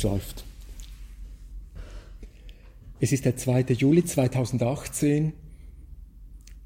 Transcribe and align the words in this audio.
Es 0.00 0.04
läuft. 0.04 0.44
Es 3.00 3.12
ist 3.12 3.26
der 3.26 3.36
2. 3.36 3.74
Juli 3.74 4.02
2018. 4.02 5.34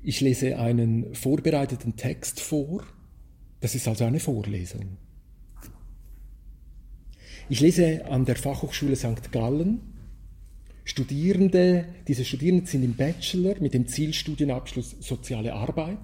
Ich 0.04 0.20
lese 0.20 0.56
einen 0.56 1.16
vorbereiteten 1.16 1.96
Text 1.96 2.38
vor. 2.38 2.84
Das 3.58 3.74
ist 3.74 3.88
also 3.88 4.04
eine 4.04 4.20
Vorlesung. 4.20 4.98
Ich 7.48 7.58
lese 7.58 8.04
an 8.04 8.24
der 8.24 8.36
Fachhochschule 8.36 8.94
St. 8.94 9.32
Gallen. 9.32 9.80
Studierende, 10.84 11.86
diese 12.06 12.24
Studierenden 12.24 12.66
sind 12.66 12.84
im 12.84 12.94
Bachelor 12.94 13.60
mit 13.60 13.74
dem 13.74 13.88
Zielstudienabschluss 13.88 14.94
Soziale 15.00 15.54
Arbeit. 15.54 15.98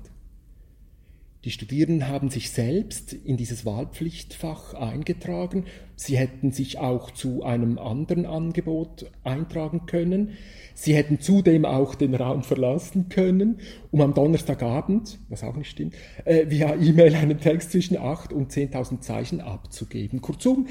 Die 1.45 1.51
Studierenden 1.51 2.07
haben 2.07 2.29
sich 2.29 2.51
selbst 2.51 3.15
in 3.15 3.39
dieses 3.39 3.65
Wahlpflichtfach 3.65 4.75
eingetragen. 4.75 5.65
Sie 5.97 6.19
hätten 6.19 6.53
sich 6.53 6.79
auch 6.79 7.11
zu 7.13 7.43
einem 7.45 7.79
anderen 7.79 8.27
Angebot 8.27 9.11
eintragen 9.25 9.87
können. 9.87 10.33
Sie 10.75 10.95
hätten 10.95 11.19
zudem 11.19 11.65
auch 11.65 11.95
den 11.95 12.15
Raum 12.15 12.43
verlassen 12.43 13.09
können, 13.09 13.61
um 13.91 14.03
am 14.03 14.13
Donnerstagabend, 14.13 15.19
was 15.31 15.43
auch 15.43 15.57
nicht 15.57 15.71
stimmt, 15.71 15.95
äh, 16.27 16.51
via 16.51 16.75
E-Mail 16.75 17.15
einen 17.15 17.41
Text 17.41 17.73
zwischen 17.73 17.97
8 17.97 18.35
und 18.35 18.53
10.000 18.53 19.01
Zeichen 19.01 19.41
abzugeben. 19.41 20.21
Kurzum, 20.21 20.69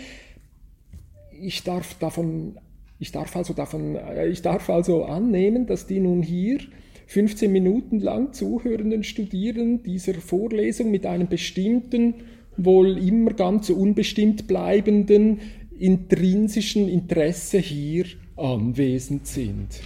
ich 1.42 1.64
darf 1.64 1.96
davon, 1.96 2.60
ich 3.00 3.12
darf 3.12 3.36
also 3.36 3.56
davon, 3.56 3.96
äh, 3.96 4.28
ich 4.28 4.44
darf 4.44 4.70
also 4.70 5.06
annehmen, 5.06 5.66
dass 5.66 5.88
die 5.88 6.00
nun 6.00 6.22
hier 6.22 6.60
15 7.10 7.52
Minuten 7.52 8.00
lang 8.02 8.34
zuhörenden 8.34 9.04
Studierenden 9.04 9.82
dieser 9.82 10.14
Vorlesung 10.14 10.92
mit 10.92 11.08
einem 11.08 11.28
bestimmten, 11.28 12.14
wohl 12.56 13.00
immer 13.00 13.34
ganz 13.34 13.72
unbestimmt 13.72 14.46
bleibenden 14.46 15.40
intrinsischen 15.80 16.88
Interesse 16.88 17.58
hier 17.58 18.06
anwesend 18.36 19.26
sind. 19.26 19.82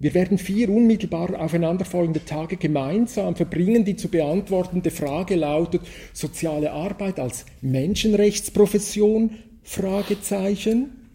Wir 0.00 0.12
werden 0.12 0.38
vier 0.38 0.70
unmittelbar 0.70 1.40
aufeinanderfolgende 1.40 2.24
Tage 2.24 2.56
gemeinsam 2.56 3.36
verbringen. 3.36 3.84
Die 3.84 3.94
zu 3.94 4.08
beantwortende 4.08 4.90
Frage 4.90 5.36
lautet 5.36 5.82
soziale 6.12 6.72
Arbeit 6.72 7.20
als 7.20 7.46
Menschenrechtsprofession? 7.60 9.30
Fragezeichen. 9.62 11.05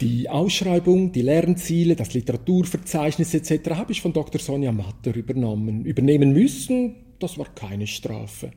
Die 0.00 0.30
Ausschreibung, 0.30 1.12
die 1.12 1.20
Lernziele, 1.20 1.94
das 1.94 2.14
Literaturverzeichnis 2.14 3.34
etc. 3.34 3.72
habe 3.72 3.92
ich 3.92 4.00
von 4.00 4.14
Dr. 4.14 4.40
Sonja 4.40 4.72
Matter 4.72 5.14
übernommen. 5.14 5.84
Übernehmen 5.84 6.32
müssen, 6.32 6.94
das 7.18 7.36
war 7.36 7.54
keine 7.54 7.86
Strafe. 7.86 8.52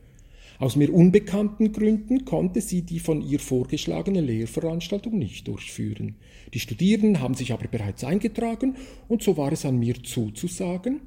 Aus 0.58 0.78
mir 0.78 0.94
unbekannten 0.94 1.74
Gründen 1.74 2.24
konnte 2.24 2.62
sie 2.62 2.84
die 2.84 3.00
von 3.00 3.22
ihr 3.22 3.42
vorgeschlagene 3.42 4.22
Lehrveranstaltung 4.22 5.18
nicht 5.18 5.50
durchführen. 5.50 6.16
Die 6.54 6.62
Studierenden 6.62 7.20
haben 7.20 7.34
sich 7.34 7.52
aber 7.52 7.68
bereits 7.68 8.06
eingetragen 8.06 8.78
und 9.10 9.22
so 9.22 9.36
war 9.36 9.52
es 9.52 9.66
an 9.66 9.78
mir 9.78 10.02
zuzusagen, 10.02 11.02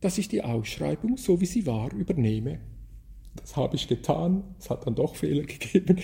dass 0.00 0.16
ich 0.16 0.28
die 0.28 0.42
Ausschreibung, 0.42 1.18
so 1.18 1.42
wie 1.42 1.46
sie 1.46 1.66
war, 1.66 1.92
übernehme. 1.92 2.58
Das 3.36 3.54
habe 3.54 3.76
ich 3.76 3.86
getan, 3.86 4.44
es 4.58 4.70
hat 4.70 4.86
dann 4.86 4.94
doch 4.94 5.14
Fehler 5.14 5.42
gegeben, 5.46 5.98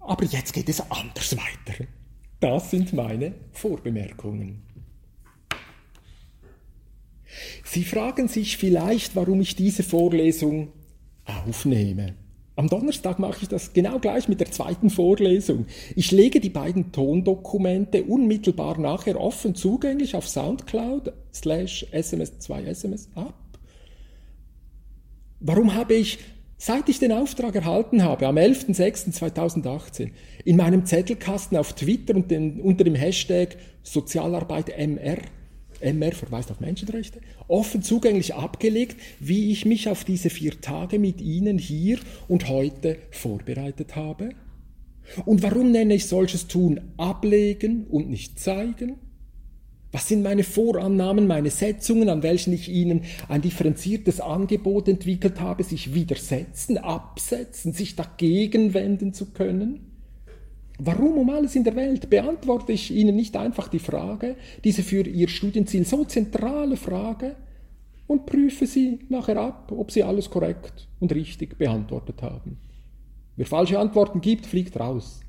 aber 0.00 0.24
jetzt 0.24 0.52
geht 0.52 0.68
es 0.68 0.80
anders 0.90 1.36
weiter. 1.36 1.84
Das 2.44 2.70
sind 2.70 2.92
meine 2.92 3.32
Vorbemerkungen. 3.52 4.60
Sie 7.64 7.84
fragen 7.84 8.28
sich 8.28 8.58
vielleicht, 8.58 9.16
warum 9.16 9.40
ich 9.40 9.56
diese 9.56 9.82
Vorlesung 9.82 10.68
aufnehme. 11.24 12.16
Am 12.54 12.68
Donnerstag 12.68 13.18
mache 13.18 13.38
ich 13.40 13.48
das 13.48 13.72
genau 13.72 13.98
gleich 13.98 14.28
mit 14.28 14.40
der 14.40 14.50
zweiten 14.50 14.90
Vorlesung. 14.90 15.64
Ich 15.96 16.10
lege 16.10 16.38
die 16.38 16.50
beiden 16.50 16.92
Tondokumente 16.92 18.04
unmittelbar 18.04 18.78
nachher 18.78 19.18
offen 19.18 19.54
zugänglich 19.54 20.14
auf 20.14 20.28
Soundcloud 20.28 21.14
slash 21.32 21.86
SMS2SMS 21.92 23.06
ab. 23.14 23.58
Warum 25.40 25.72
habe 25.72 25.94
ich 25.94 26.18
Seit 26.56 26.88
ich 26.88 26.98
den 26.98 27.12
Auftrag 27.12 27.54
erhalten 27.54 28.02
habe, 28.02 28.26
am 28.26 28.36
11.06.2018, 28.36 30.10
in 30.44 30.56
meinem 30.56 30.86
Zettelkasten 30.86 31.58
auf 31.58 31.72
Twitter 31.72 32.14
und 32.14 32.30
den, 32.30 32.60
unter 32.60 32.84
dem 32.84 32.94
Hashtag 32.94 33.56
Sozialarbeit 33.82 34.70
MR, 34.78 35.18
MR 35.80 36.12
verweist 36.12 36.50
auf 36.50 36.60
Menschenrechte, 36.60 37.20
offen 37.48 37.82
zugänglich 37.82 38.34
abgelegt, 38.34 38.96
wie 39.20 39.50
ich 39.50 39.66
mich 39.66 39.88
auf 39.88 40.04
diese 40.04 40.30
vier 40.30 40.60
Tage 40.60 40.98
mit 40.98 41.20
Ihnen 41.20 41.58
hier 41.58 41.98
und 42.28 42.48
heute 42.48 42.98
vorbereitet 43.10 43.96
habe? 43.96 44.30
Und 45.26 45.42
warum 45.42 45.70
nenne 45.70 45.94
ich 45.94 46.06
solches 46.06 46.46
Tun 46.46 46.80
ablegen 46.96 47.84
und 47.90 48.08
nicht 48.08 48.38
zeigen? 48.38 48.96
Was 49.94 50.08
sind 50.08 50.24
meine 50.24 50.42
Vorannahmen, 50.42 51.28
meine 51.28 51.50
Setzungen, 51.50 52.08
an 52.08 52.24
welchen 52.24 52.52
ich 52.52 52.68
Ihnen 52.68 53.02
ein 53.28 53.42
differenziertes 53.42 54.20
Angebot 54.20 54.88
entwickelt 54.88 55.40
habe, 55.40 55.62
sich 55.62 55.94
widersetzen, 55.94 56.78
absetzen, 56.78 57.72
sich 57.72 57.94
dagegen 57.94 58.74
wenden 58.74 59.14
zu 59.14 59.26
können? 59.26 59.92
Warum 60.80 61.16
um 61.16 61.30
alles 61.30 61.54
in 61.54 61.62
der 61.62 61.76
Welt 61.76 62.10
beantworte 62.10 62.72
ich 62.72 62.90
Ihnen 62.90 63.14
nicht 63.14 63.36
einfach 63.36 63.68
die 63.68 63.78
Frage, 63.78 64.34
diese 64.64 64.82
für 64.82 65.06
Ihr 65.06 65.28
Studienziel 65.28 65.86
so 65.86 66.04
zentrale 66.04 66.76
Frage, 66.76 67.36
und 68.08 68.26
prüfe 68.26 68.66
Sie 68.66 68.98
nachher 69.10 69.36
ab, 69.36 69.70
ob 69.70 69.92
Sie 69.92 70.02
alles 70.02 70.28
korrekt 70.28 70.88
und 70.98 71.14
richtig 71.14 71.56
beantwortet 71.56 72.20
haben. 72.20 72.58
Wer 73.36 73.46
falsche 73.46 73.78
Antworten 73.78 74.20
gibt, 74.20 74.44
fliegt 74.44 74.76
raus. 74.80 75.20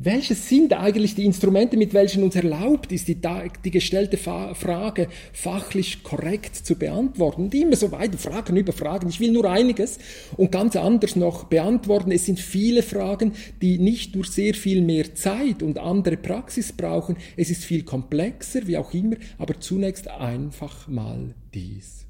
Welches 0.00 0.48
sind 0.48 0.72
eigentlich 0.72 1.14
die 1.14 1.24
Instrumente, 1.24 1.76
mit 1.76 1.94
welchen 1.94 2.24
uns 2.24 2.34
erlaubt 2.34 2.90
ist, 2.90 3.06
die, 3.06 3.16
die 3.64 3.70
gestellte 3.70 4.16
Frage 4.16 5.08
fachlich 5.32 6.02
korrekt 6.02 6.56
zu 6.56 6.74
beantworten? 6.74 7.44
Und 7.44 7.54
immer 7.54 7.76
so 7.76 7.92
weiter 7.92 8.18
Fragen 8.18 8.56
über 8.56 8.72
Fragen. 8.72 9.08
Ich 9.08 9.20
will 9.20 9.30
nur 9.30 9.48
einiges 9.48 9.98
und 10.36 10.50
ganz 10.50 10.74
anders 10.74 11.14
noch 11.14 11.44
beantworten. 11.44 12.10
Es 12.10 12.26
sind 12.26 12.40
viele 12.40 12.82
Fragen, 12.82 13.34
die 13.62 13.78
nicht 13.78 14.16
nur 14.16 14.24
sehr 14.24 14.54
viel 14.54 14.82
mehr 14.82 15.14
Zeit 15.14 15.62
und 15.62 15.78
andere 15.78 16.16
Praxis 16.16 16.72
brauchen. 16.72 17.16
Es 17.36 17.50
ist 17.50 17.64
viel 17.64 17.84
komplexer, 17.84 18.66
wie 18.66 18.76
auch 18.76 18.92
immer, 18.94 19.16
aber 19.38 19.60
zunächst 19.60 20.08
einfach 20.08 20.88
mal 20.88 21.34
dies. 21.54 22.03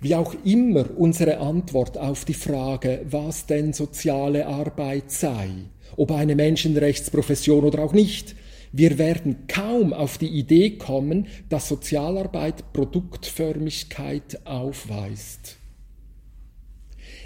Wie 0.00 0.14
auch 0.14 0.34
immer 0.44 0.86
unsere 0.96 1.38
Antwort 1.38 1.98
auf 1.98 2.24
die 2.24 2.34
Frage, 2.34 3.04
was 3.10 3.44
denn 3.44 3.74
soziale 3.74 4.46
Arbeit 4.46 5.10
sei, 5.10 5.50
ob 5.96 6.12
eine 6.12 6.34
Menschenrechtsprofession 6.34 7.64
oder 7.64 7.80
auch 7.84 7.92
nicht, 7.92 8.34
wir 8.72 8.98
werden 8.98 9.46
kaum 9.48 9.92
auf 9.92 10.16
die 10.16 10.28
Idee 10.28 10.78
kommen, 10.78 11.26
dass 11.48 11.68
Sozialarbeit 11.68 12.72
Produktförmigkeit 12.72 14.46
aufweist. 14.46 15.56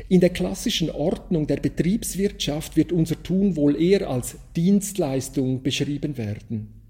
In 0.09 0.21
der 0.21 0.31
klassischen 0.31 0.91
Ordnung 0.91 1.47
der 1.47 1.59
Betriebswirtschaft 1.59 2.77
wird 2.77 2.91
unser 2.91 3.23
Tun 3.23 3.55
wohl 3.55 3.81
eher 3.81 4.11
als 4.11 4.37
Dienstleistung 4.57 5.63
beschrieben 5.63 6.17
werden. 6.17 6.84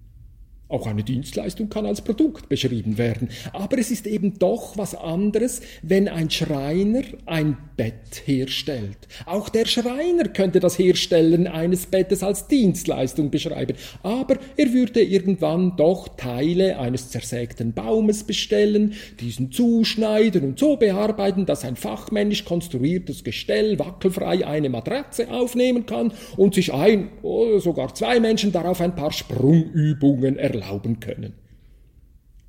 Auch 0.74 0.88
eine 0.88 1.04
Dienstleistung 1.04 1.68
kann 1.68 1.86
als 1.86 2.02
Produkt 2.02 2.48
beschrieben 2.48 2.98
werden. 2.98 3.28
Aber 3.52 3.78
es 3.78 3.92
ist 3.92 4.08
eben 4.08 4.40
doch 4.40 4.76
was 4.76 4.96
anderes, 4.96 5.60
wenn 5.82 6.08
ein 6.08 6.30
Schreiner 6.30 7.02
ein 7.26 7.56
Bett 7.76 8.22
herstellt. 8.24 8.98
Auch 9.24 9.48
der 9.50 9.66
Schreiner 9.66 10.24
könnte 10.24 10.58
das 10.58 10.76
Herstellen 10.76 11.46
eines 11.46 11.86
Bettes 11.86 12.24
als 12.24 12.48
Dienstleistung 12.48 13.30
beschreiben. 13.30 13.76
Aber 14.02 14.36
er 14.56 14.72
würde 14.72 15.00
irgendwann 15.00 15.76
doch 15.76 16.08
Teile 16.16 16.76
eines 16.80 17.08
zersägten 17.08 17.72
Baumes 17.72 18.24
bestellen, 18.24 18.94
diesen 19.20 19.52
zuschneiden 19.52 20.42
und 20.42 20.58
so 20.58 20.76
bearbeiten, 20.76 21.46
dass 21.46 21.64
ein 21.64 21.76
fachmännisch 21.76 22.44
konstruiertes 22.44 23.22
Gestell 23.22 23.78
wackelfrei 23.78 24.44
eine 24.44 24.70
Matratze 24.70 25.30
aufnehmen 25.30 25.86
kann 25.86 26.12
und 26.36 26.56
sich 26.56 26.74
ein 26.74 27.10
oder 27.22 27.60
sogar 27.60 27.94
zwei 27.94 28.18
Menschen 28.18 28.50
darauf 28.50 28.80
ein 28.80 28.96
paar 28.96 29.12
Sprungübungen 29.12 30.36
erlauben 30.36 30.63
erlauben 30.64 31.00
können. 31.00 31.34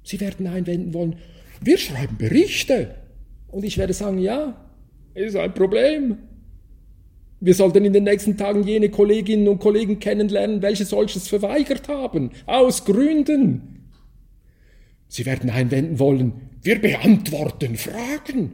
Sie 0.04 0.20
werden 0.20 0.48
einwenden 0.48 0.94
wollen, 0.94 1.18
wir 1.62 1.78
schreiben 1.78 2.18
Berichte. 2.18 2.96
Und 3.48 3.64
ich 3.64 3.78
werde 3.78 3.94
sagen, 3.94 4.20
ja, 4.20 4.56
ist 5.14 5.36
ein 5.36 5.54
Problem. 5.54 6.18
Wir 7.40 7.54
sollten 7.54 7.86
in 7.86 7.94
den 7.94 8.04
nächsten 8.04 8.38
Tagen 8.38 8.64
jene 8.64 8.90
Kolleginnen 8.90 9.48
und 9.48 9.60
Kollegen 9.60 10.00
kennenlernen, 10.00 10.62
welche 10.62 10.86
solches 10.86 11.28
verweigert 11.28 11.88
haben, 11.88 12.32
aus 12.46 12.86
Gründen. 12.86 13.92
Sie 15.08 15.26
werden 15.26 15.50
einwenden 15.50 16.00
wollen, 16.00 16.34
wir 16.62 16.82
beantworten 16.82 17.76
Fragen. 17.76 18.54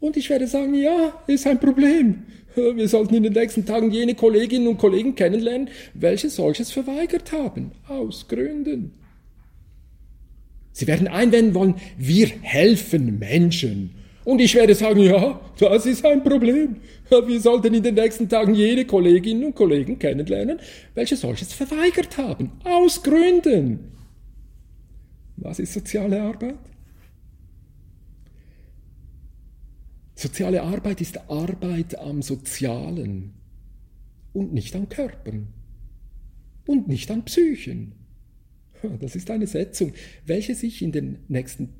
Und 0.00 0.16
ich 0.16 0.28
werde 0.30 0.46
sagen, 0.46 0.74
ja, 0.74 1.22
ist 1.26 1.46
ein 1.46 1.60
Problem. 1.60 2.24
Wir 2.54 2.88
sollten 2.88 3.14
in 3.14 3.22
den 3.22 3.32
nächsten 3.32 3.64
Tagen 3.64 3.90
jene 3.90 4.14
Kolleginnen 4.14 4.66
und 4.66 4.78
Kollegen 4.78 5.14
kennenlernen, 5.14 5.70
welche 5.94 6.28
solches 6.28 6.70
verweigert 6.70 7.32
haben, 7.32 7.70
aus 7.88 8.28
Gründen. 8.28 9.01
Sie 10.72 10.86
werden 10.86 11.08
einwenden 11.08 11.54
wollen, 11.54 11.74
wir 11.98 12.28
helfen 12.40 13.18
Menschen. 13.18 13.94
Und 14.24 14.40
ich 14.40 14.54
werde 14.54 14.74
sagen, 14.74 15.00
ja, 15.00 15.40
das 15.58 15.86
ist 15.86 16.04
ein 16.04 16.22
Problem. 16.22 16.76
Wir 17.10 17.40
sollten 17.40 17.74
in 17.74 17.82
den 17.82 17.94
nächsten 17.94 18.28
Tagen 18.28 18.54
jede 18.54 18.84
Kolleginnen 18.84 19.44
und 19.44 19.54
Kollegen 19.54 19.98
kennenlernen, 19.98 20.60
welche 20.94 21.16
solches 21.16 21.52
verweigert 21.52 22.16
haben. 22.16 22.52
Aus 22.64 23.02
Gründen. 23.02 23.92
Was 25.36 25.58
ist 25.58 25.72
soziale 25.72 26.22
Arbeit? 26.22 26.58
Soziale 30.14 30.62
Arbeit 30.62 31.00
ist 31.00 31.18
Arbeit 31.28 31.98
am 31.98 32.22
Sozialen 32.22 33.34
und 34.32 34.52
nicht 34.52 34.76
an 34.76 34.88
Körpern 34.88 35.48
und 36.66 36.86
nicht 36.86 37.10
an 37.10 37.24
Psychen. 37.24 37.92
Das 39.00 39.16
ist 39.16 39.30
eine 39.30 39.46
Setzung, 39.46 39.92
welche 40.26 40.54
sich 40.54 40.82
in 40.82 40.92
den 40.92 41.18
nächsten 41.28 41.70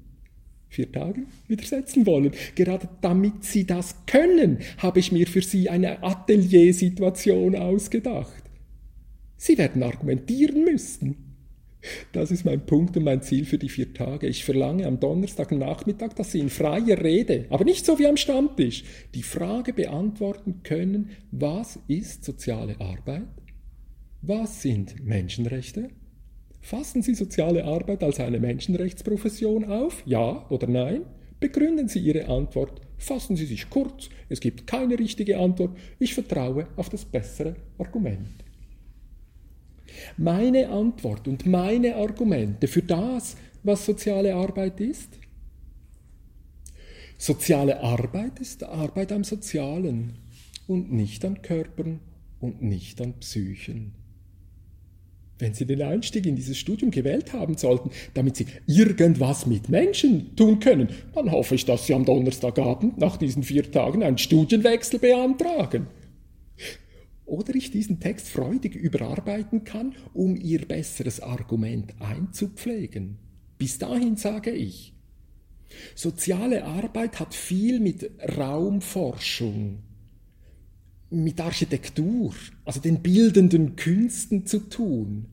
vier 0.68 0.90
Tagen 0.90 1.26
widersetzen 1.48 2.06
wollen. 2.06 2.32
Gerade 2.54 2.88
damit 3.00 3.44
Sie 3.44 3.66
das 3.66 3.94
können, 4.06 4.58
habe 4.78 5.00
ich 5.00 5.12
mir 5.12 5.26
für 5.26 5.42
Sie 5.42 5.68
eine 5.68 6.02
Ateliersituation 6.02 7.54
ausgedacht. 7.56 8.42
Sie 9.36 9.58
werden 9.58 9.82
argumentieren 9.82 10.64
müssen. 10.64 11.32
Das 12.12 12.30
ist 12.30 12.44
mein 12.44 12.64
Punkt 12.64 12.96
und 12.96 13.02
mein 13.02 13.22
Ziel 13.22 13.44
für 13.44 13.58
die 13.58 13.68
vier 13.68 13.92
Tage. 13.92 14.28
Ich 14.28 14.44
verlange 14.44 14.86
am 14.86 15.00
Donnerstagnachmittag, 15.00 16.12
dass 16.14 16.30
Sie 16.30 16.38
in 16.38 16.48
freier 16.48 17.02
Rede, 17.02 17.46
aber 17.50 17.64
nicht 17.64 17.84
so 17.84 17.98
wie 17.98 18.06
am 18.06 18.16
Stammtisch, 18.16 18.84
die 19.14 19.24
Frage 19.24 19.72
beantworten 19.72 20.62
können, 20.62 21.10
was 21.32 21.80
ist 21.88 22.24
soziale 22.24 22.80
Arbeit? 22.80 23.26
Was 24.20 24.62
sind 24.62 25.04
Menschenrechte? 25.04 25.90
Fassen 26.62 27.02
Sie 27.02 27.14
soziale 27.14 27.64
Arbeit 27.64 28.04
als 28.04 28.20
eine 28.20 28.38
Menschenrechtsprofession 28.38 29.64
auf? 29.64 30.02
Ja 30.06 30.46
oder 30.48 30.68
nein? 30.68 31.02
Begründen 31.40 31.88
Sie 31.88 31.98
Ihre 31.98 32.28
Antwort. 32.28 32.80
Fassen 32.98 33.34
Sie 33.36 33.46
sich 33.46 33.68
kurz. 33.68 34.08
Es 34.28 34.38
gibt 34.38 34.64
keine 34.64 34.96
richtige 34.96 35.38
Antwort. 35.38 35.76
Ich 35.98 36.14
vertraue 36.14 36.68
auf 36.76 36.88
das 36.88 37.04
bessere 37.04 37.56
Argument. 37.78 38.44
Meine 40.16 40.68
Antwort 40.68 41.26
und 41.26 41.44
meine 41.46 41.96
Argumente 41.96 42.68
für 42.68 42.82
das, 42.82 43.36
was 43.64 43.84
soziale 43.84 44.34
Arbeit 44.34 44.80
ist? 44.80 45.18
Soziale 47.18 47.80
Arbeit 47.80 48.38
ist 48.38 48.62
Arbeit 48.62 49.10
am 49.10 49.24
Sozialen 49.24 50.14
und 50.68 50.92
nicht 50.92 51.24
an 51.24 51.42
Körpern 51.42 51.98
und 52.40 52.62
nicht 52.62 53.00
an 53.00 53.14
Psychen. 53.14 54.01
Wenn 55.42 55.54
Sie 55.54 55.66
den 55.66 55.82
Einstieg 55.82 56.24
in 56.24 56.36
dieses 56.36 56.56
Studium 56.56 56.92
gewählt 56.92 57.32
haben 57.32 57.56
sollten, 57.56 57.90
damit 58.14 58.36
Sie 58.36 58.46
irgendwas 58.68 59.44
mit 59.44 59.68
Menschen 59.68 60.36
tun 60.36 60.60
können, 60.60 60.88
dann 61.16 61.32
hoffe 61.32 61.56
ich, 61.56 61.64
dass 61.64 61.84
Sie 61.84 61.94
am 61.94 62.04
Donnerstagabend 62.04 62.98
nach 62.98 63.16
diesen 63.16 63.42
vier 63.42 63.68
Tagen 63.68 64.04
einen 64.04 64.18
Studienwechsel 64.18 65.00
beantragen 65.00 65.88
oder 67.24 67.56
ich 67.56 67.72
diesen 67.72 67.98
Text 67.98 68.28
freudig 68.28 68.76
überarbeiten 68.76 69.64
kann, 69.64 69.96
um 70.14 70.36
ihr 70.36 70.64
besseres 70.64 71.18
Argument 71.18 71.92
einzupflegen. 71.98 73.18
Bis 73.58 73.78
dahin 73.78 74.14
sage 74.14 74.52
ich, 74.52 74.94
soziale 75.96 76.66
Arbeit 76.66 77.18
hat 77.18 77.34
viel 77.34 77.80
mit 77.80 78.12
Raumforschung, 78.38 79.78
mit 81.10 81.40
Architektur, 81.40 82.32
also 82.64 82.80
den 82.80 83.02
bildenden 83.02 83.74
Künsten 83.74 84.46
zu 84.46 84.60
tun. 84.68 85.31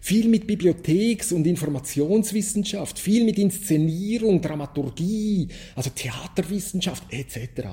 Viel 0.00 0.28
mit 0.28 0.46
Bibliotheks- 0.46 1.32
und 1.32 1.46
Informationswissenschaft, 1.46 2.98
viel 2.98 3.24
mit 3.24 3.38
Inszenierung, 3.38 4.40
Dramaturgie, 4.40 5.48
also 5.74 5.90
Theaterwissenschaft 5.90 7.04
etc. 7.10 7.68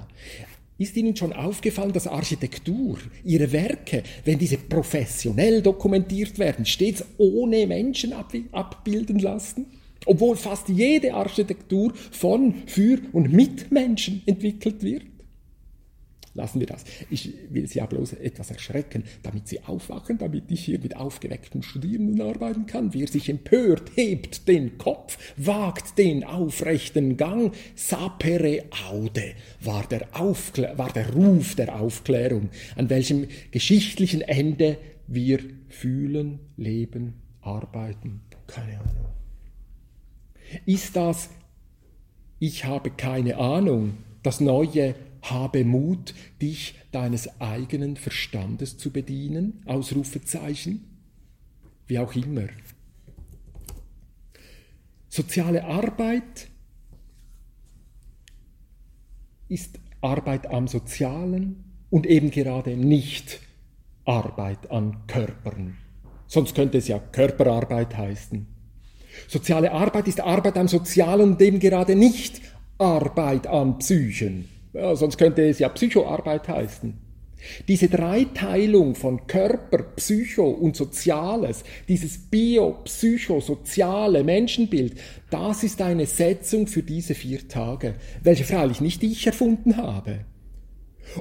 Ist 0.77 0.97
Ihnen 0.97 1.15
schon 1.15 1.31
aufgefallen, 1.31 1.93
dass 1.93 2.05
Architektur, 2.05 2.97
Ihre 3.23 3.51
Werke, 3.53 4.03
wenn 4.25 4.37
diese 4.37 4.57
professionell 4.57 5.61
dokumentiert 5.61 6.37
werden, 6.37 6.65
stets 6.65 7.03
ohne 7.17 7.65
Menschen 7.65 8.13
abbilden 8.51 9.19
lassen? 9.19 9.67
Obwohl 10.05 10.35
fast 10.35 10.67
jede 10.67 11.13
Architektur 11.13 11.93
von, 12.11 12.55
für 12.67 12.99
und 13.13 13.31
mit 13.31 13.71
Menschen 13.71 14.21
entwickelt 14.25 14.83
wird? 14.83 15.14
Lassen 16.35 16.59
wir 16.59 16.67
das. 16.67 16.83
Ich 17.09 17.33
will 17.49 17.65
Sie 17.65 17.79
ja 17.79 17.85
bloß 17.85 18.11
etwas 18.13 18.51
erschrecken, 18.51 19.05
damit 19.23 19.47
Sie 19.47 19.63
aufwachen, 19.63 20.17
damit 20.17 20.51
ich 20.51 20.65
hier 20.65 20.79
mit 20.79 20.97
aufgeweckten 20.97 21.63
Studierenden 21.63 22.21
arbeiten 22.21 22.65
kann. 22.65 22.93
Wer 22.93 23.07
sich 23.07 23.29
empört, 23.29 23.91
hebt 23.95 24.49
den 24.49 24.77
Kopf, 24.77 25.17
wagt 25.37 25.97
den 25.97 26.25
aufrechten 26.25 27.15
Gang. 27.15 27.55
Sapere 27.75 28.65
aude 28.89 29.33
war 29.61 29.87
der, 29.87 30.09
Aufklär 30.11 30.77
war 30.77 30.91
der 30.91 31.13
Ruf 31.13 31.55
der 31.55 31.79
Aufklärung, 31.79 32.49
an 32.75 32.89
welchem 32.89 33.27
geschichtlichen 33.51 34.19
Ende 34.19 34.77
wir 35.07 35.39
fühlen, 35.69 36.39
leben, 36.57 37.13
arbeiten. 37.39 38.23
Keine 38.45 38.81
Ahnung. 38.81 39.05
Ist 40.65 40.97
das, 40.97 41.29
ich 42.39 42.65
habe 42.65 42.91
keine 42.91 43.37
Ahnung, 43.37 43.93
das 44.21 44.41
neue 44.41 44.95
habe 45.31 45.63
Mut, 45.63 46.13
dich 46.41 46.75
deines 46.91 47.41
eigenen 47.41 47.97
Verstandes 47.97 48.77
zu 48.77 48.91
bedienen, 48.91 49.61
Ausrufezeichen, 49.65 50.85
wie 51.87 51.99
auch 51.99 52.15
immer. 52.15 52.47
Soziale 55.09 55.63
Arbeit 55.63 56.49
ist 59.47 59.79
Arbeit 60.01 60.47
am 60.47 60.67
Sozialen 60.67 61.63
und 61.89 62.05
eben 62.05 62.31
gerade 62.31 62.75
nicht 62.75 63.39
Arbeit 64.03 64.69
an 64.71 65.07
Körpern. 65.07 65.77
Sonst 66.27 66.55
könnte 66.55 66.77
es 66.77 66.87
ja 66.87 66.99
Körperarbeit 66.99 67.95
heißen. 67.95 68.45
Soziale 69.27 69.71
Arbeit 69.71 70.07
ist 70.07 70.19
Arbeit 70.19 70.57
am 70.57 70.67
Sozialen 70.67 71.31
und 71.31 71.41
eben 71.41 71.59
gerade 71.59 71.95
nicht 71.95 72.41
Arbeit 72.77 73.47
an 73.47 73.79
Psychen. 73.79 74.49
Ja, 74.75 74.95
sonst 74.95 75.17
könnte 75.17 75.47
es 75.47 75.59
ja 75.59 75.69
Psychoarbeit 75.69 76.49
heißen. 76.49 76.93
Diese 77.67 77.87
Dreiteilung 77.87 78.95
von 78.95 79.25
Körper, 79.25 79.83
Psycho 79.95 80.49
und 80.49 80.75
Soziales, 80.75 81.63
dieses 81.87 82.17
bio-psychosoziale 82.17 84.25
Menschenbild, 84.25 84.95
das 85.29 85.63
ist 85.63 85.81
eine 85.81 86.05
Setzung 86.05 86.67
für 86.67 86.83
diese 86.83 87.15
vier 87.15 87.47
Tage, 87.47 87.95
welche 88.21 88.43
freilich 88.43 88.81
nicht 88.81 89.01
ich 89.03 89.25
erfunden 89.25 89.77
habe. 89.77 90.25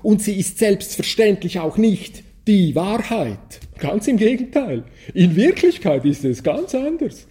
Und 0.02 0.20
sie 0.20 0.37
ist 0.37 0.58
selbstverständlich 0.58 1.61
auch 1.61 1.76
nicht 1.76 2.25
die 2.49 2.75
Wahrheit. 2.75 3.61
Ganz 3.78 4.08
im 4.08 4.16
Gegenteil. 4.16 4.82
In 5.12 5.37
Wirklichkeit 5.37 6.04
ist 6.04 6.25
es 6.25 6.42
ganz 6.42 6.75
anders. 6.75 7.28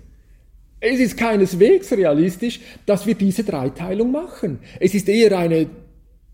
Es 0.79 0.99
ist 0.99 1.17
keineswegs 1.17 1.91
realistisch, 1.91 2.61
dass 2.85 3.07
wir 3.07 3.15
diese 3.15 3.43
Dreiteilung 3.43 4.11
machen. 4.11 4.59
Es 4.79 4.93
ist 4.93 5.09
eher 5.09 5.37
eine 5.37 5.67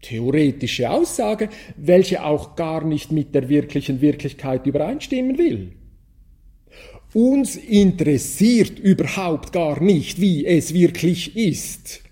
theoretische 0.01 0.89
Aussage, 0.89 1.49
welche 1.77 2.23
auch 2.23 2.55
gar 2.55 2.83
nicht 2.85 3.11
mit 3.11 3.35
der 3.35 3.49
wirklichen 3.49 4.01
Wirklichkeit 4.01 4.65
übereinstimmen 4.65 5.37
will. 5.37 5.73
Uns 7.13 7.55
interessiert 7.55 8.77
überhaupt 8.77 9.51
gar 9.51 9.81
nicht, 9.81 10.21
wie 10.21 10.45
es 10.45 10.73
wirklich 10.73 11.35
ist. 11.35 12.03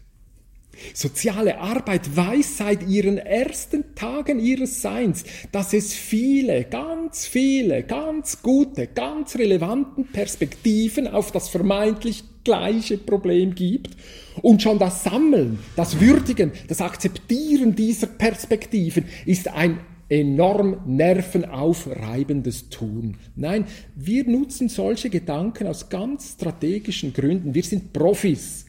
Soziale 0.94 1.60
Arbeit 1.60 2.16
weiß 2.16 2.58
seit 2.58 2.88
ihren 2.88 3.18
ersten 3.18 3.96
Tagen 3.96 4.40
ihres 4.40 4.82
Seins, 4.82 5.24
dass 5.52 5.74
es 5.74 5.94
viele, 5.94 6.64
ganz 6.66 7.26
viele, 7.26 7.84
ganz 7.84 8.42
gute, 8.42 8.88
ganz 8.88 9.36
relevanten 9.36 10.08
Perspektiven 10.08 11.08
auf 11.08 11.32
das 11.32 11.50
vermeintlich 11.50 12.24
gleiche 12.44 12.98
Problem 12.98 13.56
gibt 13.56 13.98
und 14.42 14.62
schon 14.62 14.80
das 14.80 15.04
Sammeln, 15.04 15.60
das 15.76 16.00
Würdigen, 16.00 16.52
das 16.70 16.80
Akzeptieren 16.82 17.76
dieser 17.76 18.08
Perspektiven 18.08 19.06
ist 19.26 19.50
ein 19.50 19.80
enorm 20.10 20.78
nervenaufreibendes 20.86 22.70
Tun. 22.70 23.18
Nein, 23.36 23.66
wir 23.96 24.24
nutzen 24.26 24.70
solche 24.70 25.10
Gedanken 25.10 25.68
aus 25.68 25.90
ganz 25.90 26.34
strategischen 26.34 27.14
Gründen. 27.14 27.54
Wir 27.54 27.64
sind 27.64 27.92
Profis. 27.92 28.67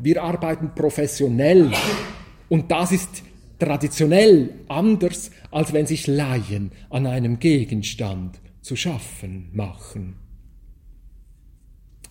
Wir 0.00 0.22
arbeiten 0.22 0.72
professionell. 0.74 1.70
Und 2.48 2.70
das 2.70 2.92
ist 2.92 3.22
traditionell 3.58 4.50
anders, 4.68 5.30
als 5.50 5.72
wenn 5.72 5.86
sich 5.86 6.06
Laien 6.06 6.70
an 6.90 7.06
einem 7.06 7.38
Gegenstand 7.38 8.40
zu 8.60 8.76
schaffen 8.76 9.50
machen. 9.52 10.16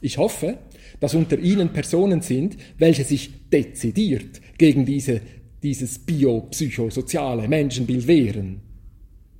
Ich 0.01 0.17
hoffe, 0.17 0.59
dass 0.99 1.15
unter 1.15 1.39
ihnen 1.39 1.73
Personen 1.73 2.21
sind, 2.21 2.57
welche 2.77 3.03
sich 3.03 3.49
dezidiert 3.49 4.41
gegen 4.57 4.85
diese, 4.85 5.21
dieses 5.63 5.99
biopsychosoziale 5.99 7.47
Menschenbild 7.47 8.07
wehren. 8.07 8.61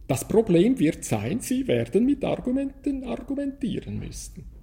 Das 0.08 0.28
Problem 0.28 0.80
wird 0.80 1.04
sein, 1.04 1.42
sie 1.42 1.68
werden 1.68 2.06
mit 2.06 2.24
Argumenten 2.24 3.04
argumentieren 3.04 4.00
müssen. 4.00 4.57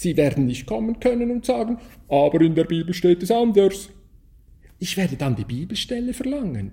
Sie 0.00 0.16
werden 0.16 0.46
nicht 0.46 0.64
kommen 0.64 1.00
können 1.00 1.32
und 1.32 1.44
sagen, 1.44 1.78
aber 2.08 2.40
in 2.40 2.54
der 2.54 2.62
Bibel 2.62 2.94
steht 2.94 3.20
es 3.20 3.32
anders. 3.32 3.88
Ich 4.78 4.96
werde 4.96 5.16
dann 5.16 5.34
die 5.34 5.44
Bibelstelle 5.44 6.14
verlangen. 6.14 6.70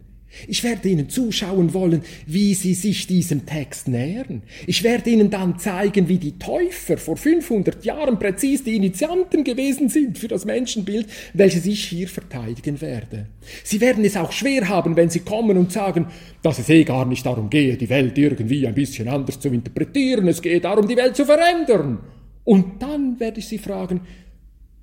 Ich 0.47 0.63
werde 0.63 0.89
Ihnen 0.89 1.09
zuschauen 1.09 1.73
wollen, 1.73 2.03
wie 2.27 2.53
Sie 2.53 2.75
sich 2.75 3.07
diesem 3.07 3.47
Text 3.47 3.87
nähern. 3.87 4.43
Ich 4.67 4.83
werde 4.83 5.09
Ihnen 5.09 5.31
dann 5.31 5.57
zeigen, 5.57 6.07
wie 6.07 6.19
die 6.19 6.37
Täufer 6.37 6.99
vor 6.99 7.17
500 7.17 7.83
Jahren 7.83 8.19
präzis 8.19 8.63
die 8.63 8.75
Initianten 8.75 9.43
gewesen 9.43 9.89
sind 9.89 10.19
für 10.19 10.27
das 10.27 10.45
Menschenbild, 10.45 11.07
welches 11.33 11.65
ich 11.65 11.83
hier 11.83 12.07
verteidigen 12.07 12.79
werde. 12.79 13.25
Sie 13.63 13.81
werden 13.81 14.05
es 14.05 14.17
auch 14.17 14.33
schwer 14.33 14.69
haben, 14.69 14.95
wenn 14.95 15.09
Sie 15.09 15.21
kommen 15.21 15.57
und 15.57 15.71
sagen, 15.71 16.09
dass 16.43 16.59
es 16.59 16.69
eh 16.69 16.83
gar 16.83 17.07
nicht 17.07 17.25
darum 17.25 17.49
gehe, 17.49 17.75
die 17.75 17.89
Welt 17.89 18.19
irgendwie 18.19 18.67
ein 18.67 18.75
bisschen 18.75 19.07
anders 19.07 19.39
zu 19.39 19.47
interpretieren, 19.47 20.27
es 20.27 20.43
gehe 20.43 20.61
darum, 20.61 20.87
die 20.87 20.97
Welt 20.97 21.15
zu 21.15 21.25
verändern. 21.25 21.97
Und 22.45 22.81
dann 22.81 23.19
werde 23.19 23.39
ich 23.39 23.47
Sie 23.47 23.57
fragen, 23.57 24.01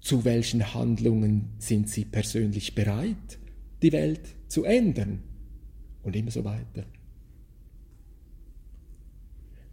zu 0.01 0.25
welchen 0.25 0.75
Handlungen 0.75 1.55
sind 1.59 1.89
Sie 1.89 2.05
persönlich 2.05 2.75
bereit, 2.75 3.39
die 3.83 3.93
Welt 3.93 4.21
zu 4.49 4.65
ändern? 4.65 5.23
und 6.03 6.17
immer 6.17 6.31
so 6.31 6.45
weiter. 6.45 6.85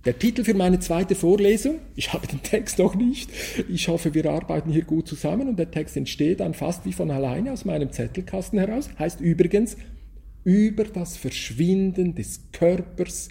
Der 0.05 0.17
Titel 0.17 0.45
für 0.45 0.53
meine 0.53 0.79
zweite 0.79 1.13
Vorlesung, 1.13 1.79
ich 1.95 2.13
habe 2.13 2.25
den 2.25 2.41
Text 2.41 2.79
noch 2.79 2.95
nicht, 2.95 3.29
ich 3.67 3.87
hoffe, 3.89 4.13
wir 4.13 4.25
arbeiten 4.31 4.71
hier 4.71 4.85
gut 4.85 5.07
zusammen 5.07 5.49
und 5.49 5.59
der 5.59 5.71
Text 5.71 5.97
entsteht 5.97 6.39
dann 6.39 6.53
fast 6.53 6.85
wie 6.85 6.93
von 6.93 7.11
alleine 7.11 7.51
aus 7.51 7.65
meinem 7.65 7.91
Zettelkasten 7.91 8.59
heraus, 8.59 8.89
heißt 8.97 9.19
übrigens 9.19 9.75
über 10.45 10.85
das 10.85 11.17
Verschwinden 11.17 12.15
des 12.15 12.49
Körpers 12.53 13.27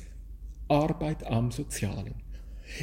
Arbeit 0.69 1.27
am 1.27 1.51
Sozialen. 1.51 2.15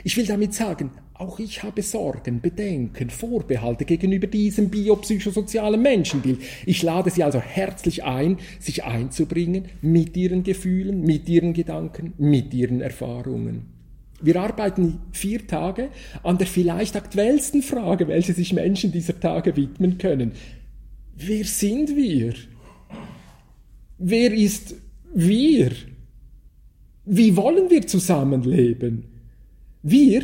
Ich 0.03 0.17
will 0.17 0.25
damit 0.25 0.53
sagen, 0.53 0.91
auch 1.13 1.39
ich 1.39 1.63
habe 1.63 1.81
Sorgen, 1.81 2.41
Bedenken, 2.41 3.09
Vorbehalte 3.09 3.85
gegenüber 3.85 4.27
diesem 4.27 4.69
biopsychosozialen 4.69 5.81
Menschenbild. 5.81 6.39
Ich 6.65 6.83
lade 6.83 7.09
Sie 7.09 7.23
also 7.23 7.39
herzlich 7.39 8.03
ein, 8.03 8.37
sich 8.59 8.83
einzubringen 8.83 9.65
mit 9.81 10.17
Ihren 10.17 10.43
Gefühlen, 10.43 11.01
mit 11.01 11.29
Ihren 11.29 11.53
Gedanken, 11.53 12.13
mit 12.17 12.53
Ihren 12.53 12.81
Erfahrungen. 12.81 13.67
Wir 14.21 14.37
arbeiten 14.41 14.99
vier 15.11 15.45
Tage 15.47 15.89
an 16.23 16.37
der 16.37 16.47
vielleicht 16.47 16.95
aktuellsten 16.95 17.61
Frage, 17.61 18.07
welche 18.07 18.33
sich 18.33 18.53
Menschen 18.53 18.91
dieser 18.91 19.19
Tage 19.19 19.55
widmen 19.55 19.97
können. 19.97 20.31
Wer 21.15 21.45
sind 21.45 21.95
wir? 21.95 22.33
Wer 23.97 24.33
ist 24.33 24.75
wir? 25.13 25.71
Wie 27.05 27.37
wollen 27.37 27.69
wir 27.69 27.87
zusammenleben? 27.87 29.14
Wir 29.87 30.23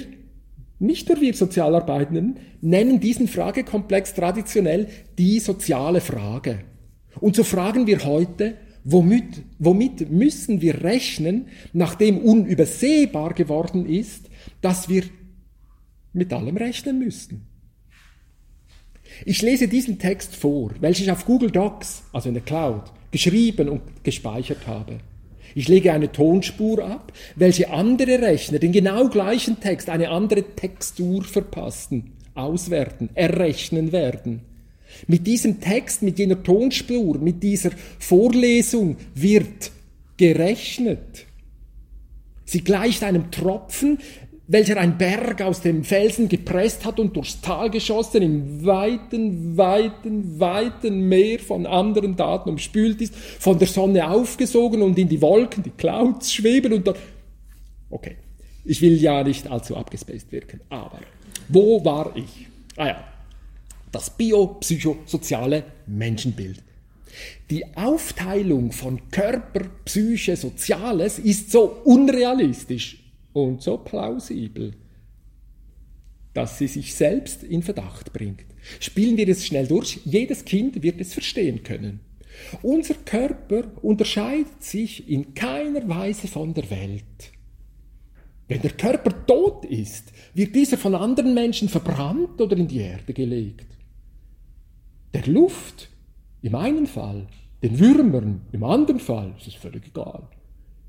nicht 0.79 1.07
nur 1.07 1.21
wir 1.21 1.35
Sozialarbeitenden 1.35 2.39
nennen 2.61 2.99
diesen 2.99 3.27
Fragekomplex 3.27 4.15
traditionell 4.15 4.87
die 5.19 5.39
soziale 5.39 6.01
Frage. 6.01 6.63
Und 7.19 7.35
so 7.35 7.43
fragen 7.43 7.85
wir 7.85 8.03
heute, 8.03 8.55
womit, 8.83 9.43
womit 9.59 10.09
müssen 10.09 10.61
wir 10.61 10.83
rechnen, 10.83 11.49
nachdem 11.73 12.17
unübersehbar 12.17 13.35
geworden 13.35 13.85
ist, 13.85 14.31
dass 14.61 14.89
wir 14.89 15.03
mit 16.13 16.33
allem 16.33 16.57
rechnen 16.57 16.97
müssen. 16.97 17.45
Ich 19.25 19.43
lese 19.43 19.67
diesen 19.67 19.99
Text 19.99 20.35
vor, 20.35 20.71
welchen 20.79 21.03
ich 21.03 21.11
auf 21.11 21.25
Google 21.25 21.51
Docs, 21.51 22.01
also 22.13 22.29
in 22.29 22.33
der 22.33 22.43
Cloud, 22.43 22.91
geschrieben 23.11 23.69
und 23.69 24.03
gespeichert 24.03 24.65
habe. 24.65 24.97
Ich 25.55 25.67
lege 25.67 25.93
eine 25.93 26.11
Tonspur 26.11 26.83
ab, 26.83 27.11
welche 27.35 27.69
andere 27.69 28.21
Rechner 28.21 28.59
den 28.59 28.71
genau 28.71 29.09
gleichen 29.09 29.59
Text, 29.59 29.89
eine 29.89 30.09
andere 30.09 30.43
Textur 30.55 31.23
verpassen, 31.23 32.13
auswerten, 32.35 33.09
errechnen 33.13 33.91
werden. 33.91 34.41
Mit 35.07 35.25
diesem 35.27 35.61
Text, 35.61 36.01
mit 36.01 36.19
jener 36.19 36.41
Tonspur, 36.43 37.17
mit 37.17 37.41
dieser 37.43 37.71
Vorlesung 37.99 38.97
wird 39.15 39.71
gerechnet. 40.17 41.25
Sie 42.45 42.63
gleicht 42.63 43.03
einem 43.03 43.31
Tropfen, 43.31 43.99
welcher 44.51 44.77
ein 44.77 44.97
Berg 44.97 45.41
aus 45.41 45.61
dem 45.61 45.85
Felsen 45.85 46.27
gepresst 46.27 46.83
hat 46.83 46.99
und 46.99 47.15
durchs 47.15 47.39
Tal 47.39 47.69
geschossen, 47.69 48.21
im 48.21 48.65
weiten, 48.65 49.55
weiten, 49.55 50.39
weiten 50.39 51.07
Meer 51.07 51.39
von 51.39 51.65
anderen 51.65 52.17
Daten 52.17 52.49
umspült 52.49 53.01
ist, 53.01 53.15
von 53.15 53.57
der 53.59 53.69
Sonne 53.69 54.09
aufgesogen 54.09 54.81
und 54.81 54.97
in 54.99 55.07
die 55.07 55.21
Wolken, 55.21 55.63
die 55.63 55.69
Clouds 55.69 56.33
schweben 56.33 56.73
und 56.73 56.85
dort. 56.85 56.99
Okay, 57.89 58.17
ich 58.65 58.81
will 58.81 59.01
ja 59.01 59.23
nicht 59.23 59.49
allzu 59.49 59.77
abgespaced 59.77 60.31
wirken, 60.33 60.59
aber 60.69 60.99
wo 61.47 61.83
war 61.85 62.11
ich? 62.15 62.47
Ah 62.75 62.87
ja, 62.87 63.03
das 63.91 64.09
biopsychosoziale 64.09 65.63
Menschenbild. 65.87 66.61
Die 67.49 67.65
Aufteilung 67.75 68.73
von 68.73 69.09
Körper, 69.11 69.65
Psyche, 69.85 70.35
Soziales 70.35 71.19
ist 71.19 71.51
so 71.51 71.81
unrealistisch 71.83 73.00
und 73.33 73.61
so 73.61 73.77
plausibel, 73.77 74.73
dass 76.33 76.57
sie 76.57 76.67
sich 76.67 76.93
selbst 76.93 77.43
in 77.43 77.63
Verdacht 77.63 78.13
bringt. 78.13 78.45
Spielen 78.79 79.17
wir 79.17 79.27
es 79.27 79.45
schnell 79.45 79.67
durch, 79.67 79.99
jedes 80.05 80.45
Kind 80.45 80.81
wird 80.81 81.01
es 81.01 81.13
verstehen 81.13 81.63
können. 81.63 81.99
Unser 82.61 82.93
Körper 82.93 83.63
unterscheidet 83.81 84.63
sich 84.63 85.09
in 85.09 85.33
keiner 85.33 85.87
Weise 85.89 86.27
von 86.27 86.53
der 86.53 86.69
Welt. 86.69 87.31
Wenn 88.47 88.61
der 88.61 88.71
Körper 88.71 89.25
tot 89.25 89.65
ist, 89.65 90.11
wird 90.33 90.55
dieser 90.55 90.77
von 90.77 90.95
anderen 90.95 91.33
Menschen 91.33 91.69
verbrannt 91.69 92.39
oder 92.39 92.57
in 92.57 92.67
die 92.67 92.79
Erde 92.79 93.13
gelegt. 93.13 93.67
Der 95.13 95.25
Luft 95.27 95.89
im 96.41 96.55
einen 96.55 96.87
Fall, 96.87 97.27
den 97.63 97.79
Würmern 97.79 98.41
im 98.51 98.63
anderen 98.63 98.99
Fall, 98.99 99.33
ist 99.37 99.47
es 99.47 99.53
völlig 99.53 99.87
egal. 99.87 100.27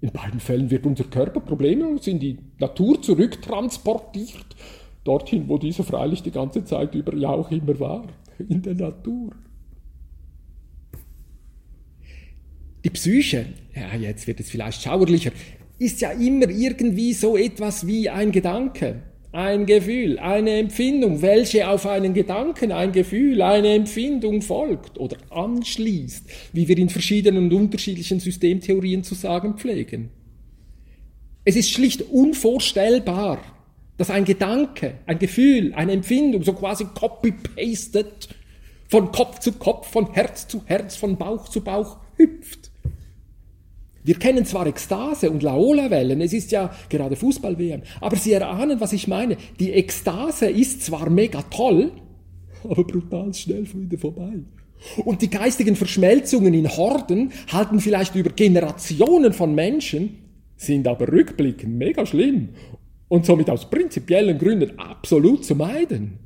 In 0.02 0.10
beiden 0.10 0.40
Fällen 0.40 0.68
wird 0.68 0.84
unser 0.84 1.04
Körper 1.04 1.38
problemlos 1.38 2.08
in 2.08 2.18
die 2.18 2.36
Natur 2.58 3.00
zurücktransportiert, 3.00 4.56
dorthin, 5.04 5.48
wo 5.48 5.58
dieser 5.58 5.84
freilich 5.84 6.24
die 6.24 6.32
ganze 6.32 6.64
Zeit 6.64 6.96
über 6.96 7.14
ja 7.14 7.30
auch 7.30 7.52
immer 7.52 7.78
war, 7.78 8.08
in 8.48 8.62
der 8.62 8.74
Natur. 8.74 9.30
Die 12.84 12.90
Psyche, 12.90 13.46
ja, 13.76 13.94
jetzt 13.94 14.26
wird 14.26 14.40
es 14.40 14.50
vielleicht 14.50 14.82
schauerlicher, 14.82 15.30
ist 15.78 16.00
ja 16.00 16.10
immer 16.10 16.50
irgendwie 16.50 17.12
so 17.12 17.36
etwas 17.36 17.86
wie 17.86 18.10
ein 18.10 18.32
Gedanke 18.32 19.02
ein 19.32 19.64
Gefühl, 19.64 20.18
eine 20.18 20.58
Empfindung, 20.58 21.22
welche 21.22 21.68
auf 21.68 21.86
einen 21.86 22.12
Gedanken, 22.12 22.70
ein 22.70 22.92
Gefühl, 22.92 23.40
eine 23.40 23.74
Empfindung 23.74 24.42
folgt 24.42 24.98
oder 24.98 25.16
anschließt, 25.30 26.26
wie 26.52 26.68
wir 26.68 26.76
in 26.76 26.90
verschiedenen 26.90 27.44
und 27.44 27.52
unterschiedlichen 27.54 28.20
Systemtheorien 28.20 29.02
zu 29.02 29.14
sagen 29.14 29.56
pflegen. 29.56 30.10
Es 31.44 31.56
ist 31.56 31.70
schlicht 31.70 32.02
unvorstellbar, 32.02 33.38
dass 33.96 34.10
ein 34.10 34.26
Gedanke, 34.26 34.98
ein 35.06 35.18
Gefühl, 35.18 35.72
eine 35.74 35.92
Empfindung 35.92 36.42
so 36.42 36.52
quasi 36.52 36.84
copy-pasted 36.84 38.28
von 38.88 39.12
Kopf 39.12 39.38
zu 39.38 39.52
Kopf, 39.52 39.90
von 39.90 40.12
Herz 40.12 40.46
zu 40.46 40.62
Herz, 40.66 40.96
von 40.96 41.16
Bauch 41.16 41.48
zu 41.48 41.62
Bauch 41.62 41.98
hüpft. 42.16 42.71
Wir 44.04 44.16
kennen 44.16 44.44
zwar 44.44 44.66
Ekstase 44.66 45.30
und 45.30 45.42
Laola-Wellen, 45.42 46.20
es 46.20 46.32
ist 46.32 46.50
ja 46.50 46.72
gerade 46.88 47.14
Fußball-WM, 47.14 47.82
aber 48.00 48.16
Sie 48.16 48.32
erahnen, 48.32 48.80
was 48.80 48.92
ich 48.92 49.06
meine. 49.06 49.36
Die 49.60 49.72
Ekstase 49.72 50.46
ist 50.46 50.84
zwar 50.84 51.08
mega 51.08 51.42
toll, 51.42 51.92
aber 52.64 52.84
brutal 52.84 53.32
schnell 53.32 53.66
wieder 53.72 53.98
vorbei. 53.98 54.40
Und 55.04 55.22
die 55.22 55.30
geistigen 55.30 55.76
Verschmelzungen 55.76 56.54
in 56.54 56.68
Horden 56.68 57.32
halten 57.52 57.78
vielleicht 57.78 58.16
über 58.16 58.30
Generationen 58.30 59.32
von 59.32 59.54
Menschen, 59.54 60.18
sind 60.56 60.88
aber 60.88 61.08
rückblickend 61.08 61.76
mega 61.76 62.04
schlimm 62.04 62.50
und 63.08 63.26
somit 63.26 63.50
aus 63.50 63.70
prinzipiellen 63.70 64.38
Gründen 64.38 64.78
absolut 64.78 65.44
zu 65.44 65.54
meiden. 65.54 66.18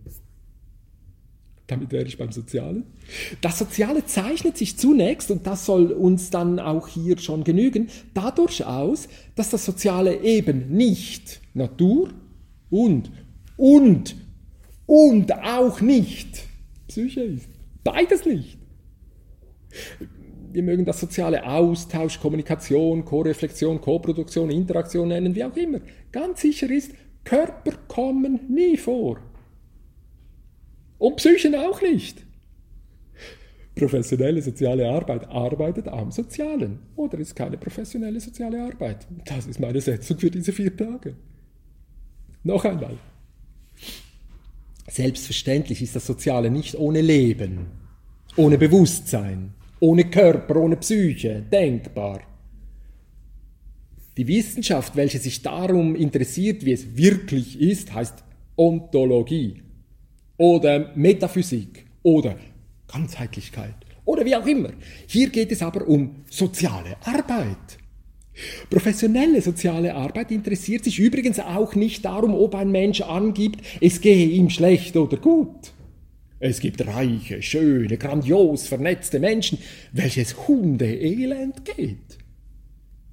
Damit 1.66 1.90
wäre 1.90 2.04
ich 2.04 2.16
beim 2.16 2.30
Sozialen. 2.30 2.84
Das 3.40 3.58
Soziale 3.58 4.04
zeichnet 4.06 4.56
sich 4.56 4.76
zunächst, 4.76 5.30
und 5.30 5.46
das 5.46 5.66
soll 5.66 5.90
uns 5.90 6.30
dann 6.30 6.60
auch 6.60 6.86
hier 6.86 7.18
schon 7.18 7.42
genügen, 7.42 7.88
dadurch 8.14 8.64
aus, 8.64 9.08
dass 9.34 9.50
das 9.50 9.64
Soziale 9.64 10.22
eben 10.22 10.70
nicht 10.70 11.40
Natur 11.54 12.10
und, 12.70 13.10
und, 13.56 14.14
und 14.86 15.32
auch 15.32 15.80
nicht 15.80 16.44
Psyche 16.86 17.22
ist. 17.22 17.48
Beides 17.82 18.24
nicht. 18.26 18.58
Wir 20.52 20.62
mögen 20.62 20.84
das 20.84 21.00
soziale 21.00 21.44
Austausch, 21.44 22.20
Kommunikation, 22.20 23.04
Koreflexion, 23.04 23.80
Koproduktion, 23.80 24.50
Interaktion 24.50 25.08
nennen, 25.08 25.34
wie 25.34 25.44
auch 25.44 25.56
immer. 25.56 25.80
Ganz 26.12 26.40
sicher 26.40 26.70
ist, 26.70 26.92
Körper 27.24 27.72
kommen 27.88 28.40
nie 28.48 28.76
vor. 28.76 29.18
Und 30.98 31.16
Psychen 31.16 31.54
auch 31.54 31.82
nicht. 31.82 32.22
Professionelle 33.74 34.40
soziale 34.40 34.88
Arbeit 34.88 35.28
arbeitet 35.28 35.86
am 35.88 36.10
Sozialen 36.10 36.78
oder 36.96 37.18
ist 37.18 37.36
keine 37.36 37.58
professionelle 37.58 38.18
soziale 38.20 38.62
Arbeit. 38.62 39.06
Das 39.26 39.46
ist 39.46 39.60
meine 39.60 39.80
Setzung 39.82 40.18
für 40.18 40.30
diese 40.30 40.52
vier 40.52 40.74
Tage. 40.74 41.14
Noch 42.42 42.64
einmal. 42.64 42.96
Selbstverständlich 44.88 45.82
ist 45.82 45.94
das 45.94 46.06
Soziale 46.06 46.50
nicht 46.50 46.74
ohne 46.76 47.02
Leben, 47.02 47.66
ohne 48.36 48.56
Bewusstsein, 48.56 49.52
ohne 49.80 50.04
Körper, 50.04 50.56
ohne 50.56 50.76
Psyche, 50.76 51.42
denkbar. 51.52 52.22
Die 54.16 54.26
Wissenschaft, 54.26 54.96
welche 54.96 55.18
sich 55.18 55.42
darum 55.42 55.94
interessiert, 55.94 56.64
wie 56.64 56.72
es 56.72 56.96
wirklich 56.96 57.60
ist, 57.60 57.92
heißt 57.92 58.24
Ontologie 58.56 59.65
oder 60.36 60.92
Metaphysik 60.94 61.86
oder 62.02 62.36
Ganzheitlichkeit 62.88 63.74
oder 64.04 64.24
wie 64.24 64.36
auch 64.36 64.46
immer. 64.46 64.70
Hier 65.06 65.28
geht 65.30 65.52
es 65.52 65.62
aber 65.62 65.86
um 65.86 66.24
soziale 66.30 66.96
Arbeit. 67.04 67.78
Professionelle 68.68 69.40
soziale 69.40 69.94
Arbeit 69.94 70.30
interessiert 70.30 70.84
sich 70.84 70.98
übrigens 70.98 71.40
auch 71.40 71.74
nicht 71.74 72.04
darum, 72.04 72.34
ob 72.34 72.54
ein 72.54 72.70
Mensch 72.70 73.00
angibt, 73.00 73.64
es 73.80 74.00
gehe 74.00 74.26
ihm 74.26 74.50
schlecht 74.50 74.96
oder 74.96 75.16
gut. 75.16 75.72
Es 76.38 76.60
gibt 76.60 76.86
reiche, 76.86 77.40
schöne, 77.42 77.96
grandios 77.96 78.66
vernetzte 78.66 79.18
Menschen, 79.20 79.58
welches 79.92 80.46
Hunde 80.46 80.86
elend 80.86 81.64
geht. 81.64 82.18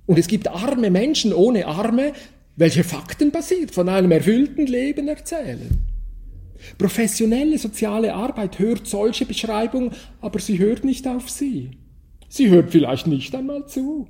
Und 0.06 0.20
es 0.20 0.27
gibt 0.27 0.50
arme 0.50 0.92
Menschen 0.92 1.32
ohne 1.32 1.65
Arme, 1.65 2.12
welche 2.58 2.84
faktenbasiert 2.84 3.72
von 3.72 3.88
einem 3.88 4.12
erfüllten 4.12 4.68
Leben 4.68 5.08
erzählen. 5.08 5.93
Professionelle 6.77 7.58
soziale 7.58 8.13
Arbeit 8.13 8.60
hört 8.60 8.88
solche 8.88 9.25
Beschreibungen, 9.25 9.91
aber 10.22 10.39
sie 10.39 10.60
hört 10.60 10.84
nicht 10.84 11.08
auf 11.08 11.29
sie. 11.29 11.72
Sie 12.29 12.50
hört 12.50 12.72
vielleicht 12.72 13.08
nicht 13.08 13.36
einmal 13.36 13.67
zu. 13.67 14.08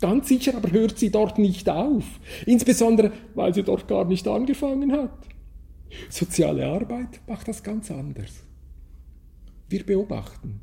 Ganz 0.00 0.28
sicher 0.28 0.56
aber 0.56 0.70
hört 0.70 0.98
sie 0.98 1.10
dort 1.10 1.38
nicht 1.38 1.68
auf, 1.68 2.04
insbesondere 2.46 3.12
weil 3.34 3.54
sie 3.54 3.62
dort 3.62 3.86
gar 3.88 4.04
nicht 4.04 4.26
angefangen 4.26 4.92
hat. 4.92 5.28
Soziale 6.08 6.66
Arbeit 6.66 7.20
macht 7.26 7.48
das 7.48 7.62
ganz 7.62 7.90
anders. 7.90 8.42
Wir 9.68 9.84
beobachten. 9.84 10.60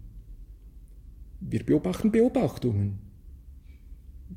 Wir 1.40 1.64
beobachten 1.64 2.12
Beobachtungen. 2.12 3.00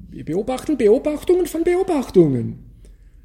Wir 0.09 0.25
beobachten 0.25 0.77
Beobachtungen 0.77 1.47
von 1.47 1.65
Beobachtungen. 1.65 2.71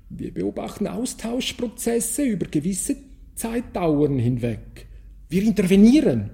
Wir 0.09 0.33
beobachten 0.33 0.87
Austauschprozesse 0.87 2.23
über 2.23 2.47
gewisse 2.47 3.06
Zeitdauern 3.37 4.19
hinweg. 4.19 4.87
Wir 5.29 5.43
intervenieren. 5.43 6.31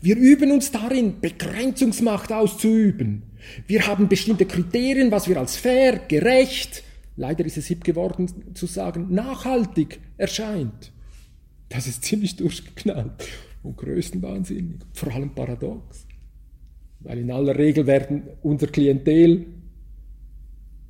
Wir 0.00 0.16
üben 0.16 0.50
uns 0.50 0.70
darin, 0.70 1.20
Begrenzungsmacht 1.20 2.32
auszuüben. 2.32 3.22
Wir 3.66 3.86
haben 3.86 4.08
bestimmte 4.08 4.44
Kriterien, 4.44 5.10
was 5.10 5.28
wir 5.28 5.38
als 5.38 5.56
fair, 5.56 6.00
gerecht, 6.08 6.82
leider 7.16 7.44
ist 7.44 7.56
es 7.56 7.66
hip 7.66 7.84
geworden 7.84 8.54
zu 8.54 8.66
sagen, 8.66 9.06
nachhaltig 9.10 10.00
erscheint. 10.16 10.92
Das 11.68 11.86
ist 11.86 12.04
ziemlich 12.04 12.36
durchgeknallt 12.36 13.28
und 13.62 13.76
größenwahnsinnig, 13.76 14.80
vor 14.92 15.12
allem 15.14 15.34
paradox. 15.34 16.06
Weil 17.00 17.18
in 17.18 17.30
aller 17.30 17.56
Regel 17.56 17.86
werden 17.86 18.24
unser 18.42 18.66
Klientel, 18.66 19.46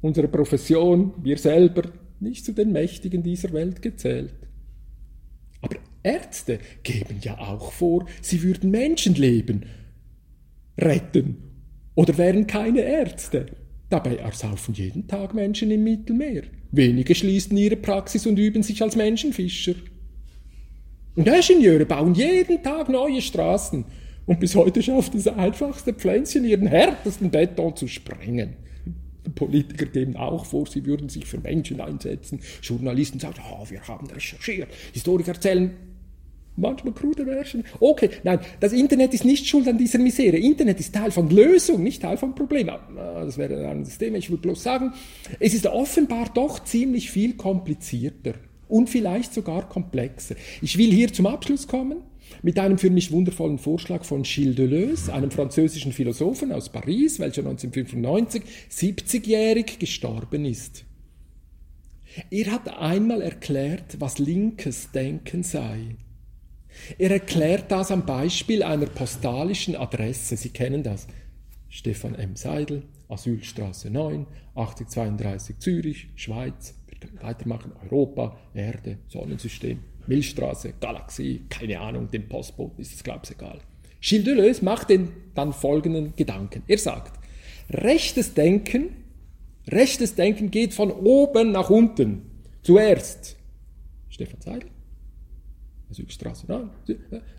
unsere 0.01 0.29
Profession, 0.29 1.13
wir 1.23 1.39
selber 1.39 1.83
nicht 2.21 2.45
zu 2.45 2.53
den 2.53 2.73
Mächtigen 2.73 3.23
dieser 3.23 3.53
Welt 3.53 3.83
gezählt. 3.83 4.44
Ärzte 6.05 6.59
geben 6.83 7.19
ja 7.23 7.39
auch 7.39 7.73
vor, 7.73 8.07
sie 8.21 8.43
würden 8.43 8.71
Menschenleben 8.71 9.65
retten 10.79 11.39
oder 11.95 12.17
wären 12.19 12.47
keine 12.47 12.83
Ärzte. 12.83 13.47
Dabei 13.89 14.17
ersaufen 14.17 14.75
jeden 14.75 15.09
Tag 15.09 15.35
Menschen 15.35 15.71
im 15.71 15.83
Mittelmeer. 15.83 16.43
Wenige 16.73 17.15
schließen 17.15 17.57
ihre 17.57 17.77
Praxis 17.77 18.27
und 18.27 18.39
üben 18.39 18.63
sich 18.63 18.83
als 18.83 18.97
Menschenfischer. 18.97 19.75
Und 21.17 21.27
Ingenieure 21.27 21.87
bauen 21.87 22.15
jeden 22.15 22.63
Tag 22.63 22.89
neue 22.89 23.23
Straßen. 23.23 23.85
Und 24.27 24.41
bis 24.41 24.55
heute 24.57 24.83
schafft 24.83 25.15
das 25.15 25.29
einfachste 25.29 25.95
Pflänzchen 25.95 26.45
ihren 26.45 26.67
härtesten 26.67 27.31
Beton 27.31 27.77
zu 27.77 27.87
sprengen. 27.87 28.57
Politiker 29.35 29.87
geben 29.87 30.17
auch 30.17 30.45
vor, 30.45 30.67
sie 30.67 30.85
würden 30.85 31.09
sich 31.09 31.25
für 31.25 31.39
Menschen 31.39 31.81
einsetzen. 31.81 32.41
Journalisten 32.63 33.21
sagen, 33.21 33.41
oh, 33.53 33.65
wir 33.71 33.87
haben 33.87 34.07
recherchiert. 34.07 34.69
Historiker 34.93 35.33
erzählen 35.33 35.94
manchmal 36.57 36.95
krude 36.95 37.25
Märchen. 37.25 37.65
Okay, 37.81 38.11
nein, 38.23 38.41
das 38.61 38.73
Internet 38.73 39.15
ist 39.15 39.25
nicht 39.25 39.47
schuld 39.47 39.69
an 39.69 39.79
dieser 39.79 39.99
Misere. 39.99 40.37
Internet 40.37 40.81
ist 40.81 40.95
Teil 40.95 41.11
von 41.11 41.31
Lösung, 41.31 41.83
nicht 41.83 42.03
Teil 42.03 42.17
von 42.17 42.35
Problem. 42.35 42.69
Ah, 42.69 43.25
das 43.25 43.39
wäre 43.39 43.59
ein 43.59 43.65
anderes 43.65 43.99
Thema. 43.99 44.19
Ich 44.19 44.31
will 44.31 44.39
bloß 44.39 44.63
sagen, 44.63 44.93
es 45.41 45.55
ist 45.55 45.67
offenbar 45.67 46.31
doch 46.35 46.65
ziemlich 46.65 47.11
viel 47.11 47.35
komplizierter 47.35 48.35
und 48.69 48.89
vielleicht 48.89 49.35
sogar 49.35 49.69
komplexer. 49.69 50.37
Ich 50.63 50.79
will 50.79 50.91
hier 50.91 51.13
zum 51.13 51.27
Abschluss 51.27 51.67
kommen 51.67 51.99
mit 52.43 52.59
einem 52.59 52.79
für 52.79 52.91
mich 52.91 53.13
wundervollen 53.13 53.59
Vorschlag 53.59 54.05
von 54.05 54.23
Gilles 54.23 54.57
Deleuze, 54.57 55.13
einem 55.13 55.31
französischen 55.31 55.93
Philosophen 55.93 56.53
aus 56.53 56.71
Paris, 56.71 57.19
welcher 57.19 57.43
1995 57.43 58.43
70-jährig 58.71 59.79
gestorben 59.79 60.45
ist. 60.45 60.85
Er 62.31 62.53
hat 62.53 62.69
einmal 62.79 63.23
erklärt, 63.23 63.97
was 63.99 64.19
linkes 64.19 64.91
Denken 64.93 65.43
sei. 65.43 65.97
Er 66.99 67.11
erklärt 67.11 67.71
das 67.71 67.91
am 67.91 68.07
Beispiel 68.07 68.63
einer 68.63 68.87
postalischen 68.87 69.77
Adresse. 69.77 70.37
Sie 70.37 70.51
kennen 70.51 70.83
das. 70.83 71.07
Stefan 71.69 72.15
M. 72.15 72.37
Seidel, 72.37 72.83
Asylstraße 73.09 73.91
9, 73.91 74.27
8032 74.55 75.59
Zürich, 75.59 76.09
Schweiz. 76.15 76.75
Wir 76.89 76.99
können 76.99 77.21
weitermachen. 77.21 77.73
Europa, 77.85 78.37
Erde, 78.55 78.99
Sonnensystem. 79.09 79.81
Milchstraße, 80.07 80.75
Galaxie, 80.81 81.43
keine 81.49 81.81
Ahnung, 81.81 82.11
dem 82.11 82.29
Postboten 82.29 82.81
ist 82.81 82.95
es, 82.95 83.03
glaube 83.03 83.23
ich, 83.25 83.31
egal. 83.31 83.61
Gilles 84.01 84.25
Deleuze 84.25 84.65
macht 84.65 84.91
den 84.91 85.09
dann 85.35 85.53
folgenden 85.53 86.15
Gedanken. 86.15 86.63
Er 86.67 86.79
sagt, 86.79 87.19
rechtes 87.71 88.35
Denken, 88.35 88.97
rechtes 89.67 90.15
Denken 90.15 90.51
geht 90.51 90.75
von 90.75 90.91
oben 90.91 91.53
nach 91.53 91.71
unten. 91.71 92.31
Zuerst 92.63 93.37
Stefan 94.11 94.41
Seidel, 94.41 94.71
Südstraße, 95.91 96.47
nein, 96.49 96.71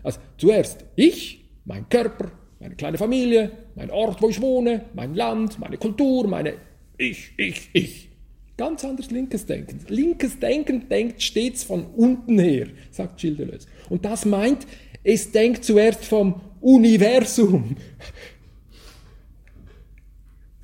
also 0.02 0.20
zuerst 0.38 0.84
ich, 0.96 1.44
mein 1.64 1.88
Körper, 1.88 2.30
meine 2.60 2.74
kleine 2.74 2.98
Familie, 2.98 3.50
mein 3.74 3.90
Ort, 3.90 4.22
wo 4.22 4.28
ich 4.28 4.40
wohne, 4.40 4.86
mein 4.94 5.14
Land, 5.14 5.58
meine 5.58 5.76
Kultur, 5.76 6.26
meine 6.26 6.54
ich, 6.96 7.32
ich, 7.36 7.68
ich. 7.72 8.08
Ganz 8.56 8.84
anders 8.84 9.10
linkes 9.10 9.44
Denken. 9.44 9.80
Linkes 9.88 10.38
Denken 10.38 10.88
denkt 10.88 11.22
stets 11.22 11.62
von 11.62 11.84
unten 11.94 12.38
her, 12.38 12.68
sagt 12.90 13.20
Gilles. 13.20 13.66
Und 13.90 14.06
das 14.06 14.24
meint, 14.24 14.66
es 15.04 15.30
denkt 15.30 15.64
zuerst 15.64 16.04
vom 16.06 16.40
Universum, 16.60 17.76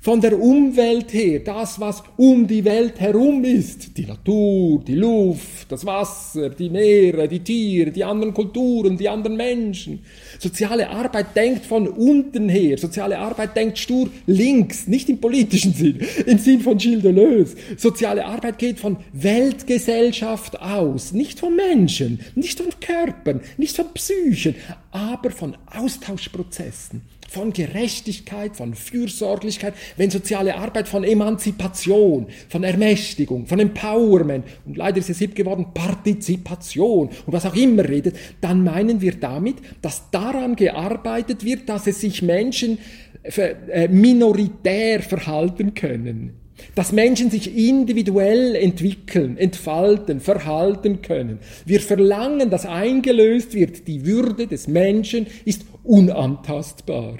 von 0.03 0.19
der 0.19 0.37
Umwelt 0.37 1.13
her, 1.13 1.39
das, 1.39 1.79
was 1.79 2.03
um 2.17 2.45
die 2.45 2.65
Welt 2.65 2.99
herum 2.99 3.41
ist, 3.45 3.97
die 3.97 4.05
Natur, 4.05 4.83
die 4.85 4.95
Luft, 4.95 5.71
das 5.71 5.85
Wasser, 5.85 6.49
die 6.49 6.69
Meere, 6.69 7.25
die 7.25 7.39
Tiere, 7.39 7.89
die 7.89 8.03
anderen 8.03 8.33
Kulturen, 8.33 8.97
die 8.97 9.07
anderen 9.07 9.37
Menschen. 9.37 10.03
Soziale 10.39 10.89
Arbeit 10.89 11.33
denkt 11.37 11.65
von 11.65 11.87
unten 11.87 12.49
her, 12.49 12.77
soziale 12.77 13.17
Arbeit 13.17 13.55
denkt 13.55 13.79
stur 13.79 14.09
links, 14.27 14.87
nicht 14.87 15.07
im 15.07 15.21
politischen 15.21 15.73
Sinn, 15.73 16.01
im 16.25 16.37
Sinn 16.37 16.59
von 16.59 16.77
Gilles 16.77 17.01
Deleuze. 17.01 17.55
Soziale 17.77 18.25
Arbeit 18.25 18.57
geht 18.59 18.81
von 18.81 18.97
Weltgesellschaft 19.13 20.59
aus, 20.59 21.13
nicht 21.13 21.39
von 21.39 21.55
Menschen, 21.55 22.19
nicht 22.35 22.59
von 22.59 22.73
Körpern, 22.81 23.39
nicht 23.55 23.77
von 23.77 23.85
Psychen, 23.93 24.55
aber 24.91 25.31
von 25.31 25.55
Austauschprozessen 25.73 27.03
von 27.33 27.51
Gerechtigkeit, 27.51 28.55
von 28.55 28.75
Fürsorglichkeit, 28.75 29.73
wenn 29.97 30.11
soziale 30.11 30.55
Arbeit 30.55 30.87
von 30.87 31.03
Emanzipation, 31.03 32.27
von 32.47 32.63
Ermächtigung, 32.63 33.47
von 33.47 33.59
Empowerment 33.59 34.45
und 34.65 34.77
leider 34.77 34.99
ist 34.99 35.09
es 35.09 35.17
hip 35.17 35.33
geworden, 35.33 35.67
Partizipation 35.73 37.09
und 37.25 37.33
was 37.33 37.47
auch 37.47 37.55
immer 37.55 37.89
redet, 37.89 38.15
dann 38.39 38.63
meinen 38.63 39.01
wir 39.01 39.13
damit, 39.13 39.55
dass 39.81 40.11
daran 40.11 40.55
gearbeitet 40.55 41.43
wird, 41.43 41.67
dass 41.67 41.87
es 41.87 42.01
sich 42.01 42.21
Menschen 42.21 42.77
äh, 43.23 43.87
minoritär 43.87 45.01
verhalten 45.01 45.73
können 45.73 46.42
dass 46.75 46.91
Menschen 46.91 47.29
sich 47.29 47.55
individuell 47.55 48.55
entwickeln, 48.55 49.37
entfalten, 49.37 50.19
verhalten 50.19 51.01
können. 51.01 51.39
Wir 51.65 51.79
verlangen, 51.79 52.49
dass 52.49 52.65
eingelöst 52.65 53.53
wird, 53.53 53.87
die 53.87 54.05
Würde 54.05 54.47
des 54.47 54.67
Menschen 54.67 55.27
ist 55.45 55.65
unantastbar. 55.83 57.17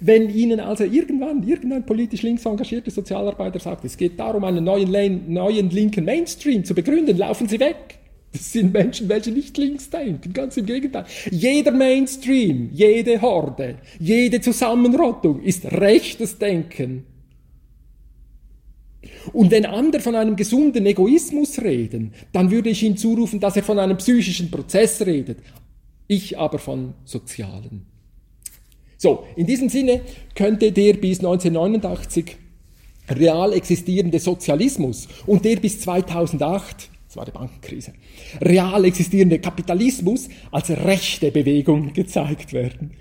Wenn 0.00 0.28
Ihnen 0.28 0.60
also 0.60 0.84
irgendwann 0.84 1.46
irgendein 1.46 1.86
politisch 1.86 2.22
links 2.22 2.44
engagierter 2.44 2.90
Sozialarbeiter 2.90 3.58
sagt, 3.58 3.84
es 3.84 3.96
geht 3.96 4.18
darum, 4.18 4.44
einen 4.44 4.64
neuen, 4.64 5.32
neuen 5.32 5.70
linken 5.70 6.04
Mainstream 6.04 6.64
zu 6.64 6.74
begründen, 6.74 7.16
laufen 7.16 7.48
Sie 7.48 7.58
weg. 7.58 7.98
Das 8.32 8.52
sind 8.52 8.74
Menschen, 8.74 9.08
welche 9.08 9.30
nicht 9.30 9.56
links 9.56 9.88
denken, 9.88 10.34
ganz 10.34 10.58
im 10.58 10.66
Gegenteil. 10.66 11.06
Jeder 11.30 11.72
Mainstream, 11.72 12.68
jede 12.72 13.22
Horde, 13.22 13.76
jede 13.98 14.42
Zusammenrottung 14.42 15.42
ist 15.42 15.64
rechtes 15.72 16.38
Denken. 16.38 17.06
Und 19.32 19.50
wenn 19.50 19.66
andere 19.66 20.00
von 20.00 20.14
einem 20.14 20.36
gesunden 20.36 20.86
Egoismus 20.86 21.60
reden, 21.60 22.12
dann 22.32 22.50
würde 22.50 22.70
ich 22.70 22.82
ihm 22.82 22.96
zurufen, 22.96 23.40
dass 23.40 23.56
er 23.56 23.62
von 23.62 23.78
einem 23.78 23.96
psychischen 23.96 24.50
Prozess 24.50 25.04
redet. 25.04 25.38
Ich 26.06 26.38
aber 26.38 26.58
von 26.58 26.94
sozialen. 27.04 27.86
So, 28.96 29.24
in 29.36 29.46
diesem 29.46 29.68
Sinne 29.68 30.00
könnte 30.34 30.72
der 30.72 30.94
bis 30.94 31.18
1989 31.20 32.36
real 33.10 33.52
existierende 33.52 34.18
Sozialismus 34.18 35.08
und 35.26 35.44
der 35.44 35.56
bis 35.56 35.80
2008, 35.80 36.90
das 37.06 37.16
war 37.16 37.24
die 37.24 37.30
Bankenkrise, 37.30 37.92
real 38.40 38.84
existierende 38.84 39.38
Kapitalismus 39.38 40.28
als 40.50 40.70
rechte 40.70 41.30
Bewegung 41.30 41.92
gezeigt 41.92 42.52
werden. 42.52 42.92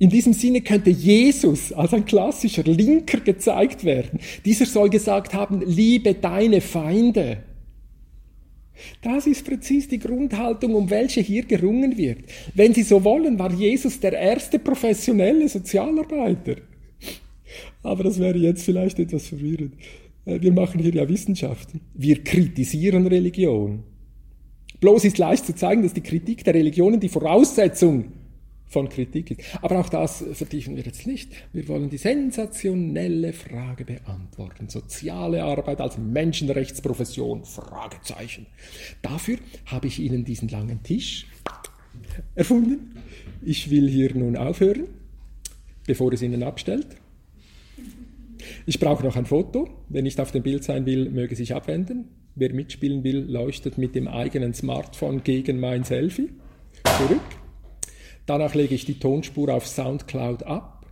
In 0.00 0.08
diesem 0.08 0.32
Sinne 0.32 0.62
könnte 0.62 0.88
Jesus 0.88 1.74
als 1.74 1.92
ein 1.92 2.06
klassischer 2.06 2.62
Linker 2.62 3.20
gezeigt 3.20 3.84
werden. 3.84 4.18
Dieser 4.46 4.64
soll 4.64 4.88
gesagt 4.88 5.34
haben, 5.34 5.60
liebe 5.60 6.14
deine 6.14 6.62
Feinde. 6.62 7.42
Das 9.02 9.26
ist 9.26 9.44
präzis 9.44 9.88
die 9.88 9.98
Grundhaltung, 9.98 10.74
um 10.74 10.88
welche 10.88 11.20
hier 11.20 11.44
gerungen 11.44 11.98
wird. 11.98 12.20
Wenn 12.54 12.72
Sie 12.72 12.82
so 12.82 13.04
wollen, 13.04 13.38
war 13.38 13.52
Jesus 13.52 14.00
der 14.00 14.14
erste 14.14 14.58
professionelle 14.58 15.46
Sozialarbeiter. 15.50 16.56
Aber 17.82 18.02
das 18.02 18.18
wäre 18.18 18.38
jetzt 18.38 18.62
vielleicht 18.62 18.98
etwas 18.98 19.26
verwirrend. 19.26 19.74
Äh, 20.24 20.40
wir 20.40 20.52
machen 20.52 20.80
hier 20.80 20.94
ja 20.94 21.06
Wissenschaften. 21.06 21.82
Wir 21.92 22.24
kritisieren 22.24 23.06
Religion. 23.06 23.84
Bloß 24.80 25.04
ist 25.04 25.18
leicht 25.18 25.44
zu 25.44 25.54
zeigen, 25.54 25.82
dass 25.82 25.92
die 25.92 26.00
Kritik 26.00 26.42
der 26.42 26.54
Religionen 26.54 27.00
die 27.00 27.10
Voraussetzung 27.10 28.12
von 28.70 28.88
Kritik 28.88 29.32
ist. 29.32 29.40
Aber 29.60 29.80
auch 29.80 29.88
das 29.88 30.24
vertiefen 30.32 30.76
wir 30.76 30.84
jetzt 30.84 31.06
nicht. 31.06 31.32
Wir 31.52 31.68
wollen 31.68 31.90
die 31.90 31.98
sensationelle 31.98 33.32
Frage 33.32 33.84
beantworten. 33.84 34.68
Soziale 34.68 35.44
Arbeit 35.44 35.80
als 35.80 35.98
Menschenrechtsprofession? 35.98 37.44
Fragezeichen. 37.44 38.46
Dafür 39.02 39.38
habe 39.66 39.88
ich 39.88 39.98
Ihnen 39.98 40.24
diesen 40.24 40.48
langen 40.48 40.82
Tisch 40.82 41.26
erfunden. 42.34 42.94
Ich 43.42 43.70
will 43.70 43.88
hier 43.88 44.14
nun 44.14 44.36
aufhören, 44.36 44.84
bevor 45.86 46.12
es 46.12 46.22
Ihnen 46.22 46.42
abstellt. 46.42 46.86
Ich 48.66 48.78
brauche 48.78 49.04
noch 49.04 49.16
ein 49.16 49.26
Foto. 49.26 49.68
Wer 49.88 50.02
nicht 50.02 50.20
auf 50.20 50.30
dem 50.30 50.42
Bild 50.42 50.64
sein 50.64 50.86
will, 50.86 51.10
möge 51.10 51.34
sich 51.36 51.54
abwenden. 51.54 52.08
Wer 52.36 52.54
mitspielen 52.54 53.02
will, 53.02 53.18
leuchtet 53.18 53.78
mit 53.78 53.94
dem 53.94 54.06
eigenen 54.06 54.54
Smartphone 54.54 55.24
gegen 55.24 55.58
mein 55.58 55.84
Selfie. 55.84 56.30
Zurück. 56.98 57.39
Danach 58.26 58.54
lege 58.54 58.74
ich 58.74 58.84
die 58.84 58.98
Tonspur 58.98 59.52
auf 59.52 59.66
SoundCloud 59.66 60.44
ab 60.44 60.86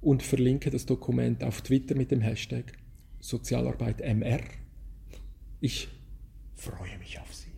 und 0.00 0.22
verlinke 0.22 0.70
das 0.70 0.86
Dokument 0.86 1.44
auf 1.44 1.60
Twitter 1.62 1.94
mit 1.94 2.10
dem 2.10 2.20
Hashtag 2.20 2.72
Sozialarbeit 3.20 4.00
MR. 4.00 4.40
Ich 5.60 5.88
freue 6.54 6.98
mich 6.98 7.18
auf 7.20 7.34
Sie. 7.34 7.48